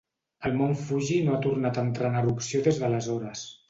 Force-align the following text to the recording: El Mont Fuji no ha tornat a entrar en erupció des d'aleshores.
El 0.49 0.55
Mont 0.61 0.73
Fuji 0.85 1.19
no 1.29 1.37
ha 1.37 1.43
tornat 1.45 1.79
a 1.83 1.87
entrar 1.91 2.13
en 2.13 2.21
erupció 2.25 2.67
des 2.71 2.85
d'aleshores. 2.85 3.51